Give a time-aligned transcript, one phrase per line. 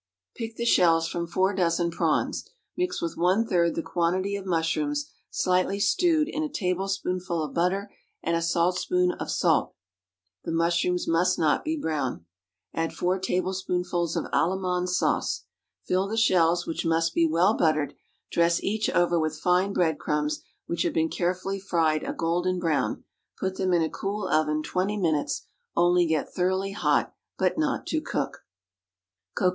[0.35, 5.11] _Pick the shells from four dozen prawns; mix with one third the quantity of mushrooms
[5.29, 7.93] slightly stewed in a tablespoonful of butter
[8.23, 9.75] and a saltspoonful of salt
[10.43, 12.25] (the mushrooms must not be brown);
[12.73, 15.43] add four tablespoonfuls of Allemande sauce;[64
[15.87, 17.93] *] fill the shells, which must be well buttered,
[18.31, 23.03] dress each over with fine bread crumbs which have been carefully fried a golden brown;
[23.39, 25.45] put them in a cool oven twenty minutes,
[25.77, 28.43] only get thoroughly hot, but not to cook.